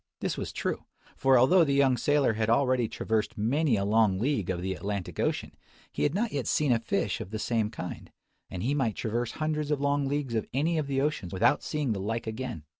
[0.19, 4.49] This was true; for although the young sailer had already traversed many a long league
[4.49, 5.51] of the Atlantic Ocean,
[5.91, 8.11] he had not yet seen a fish of the same kind;
[8.49, 11.91] and he might traverse hundreds of long leagues of any of the oceans without seeing
[11.93, 12.63] the like again.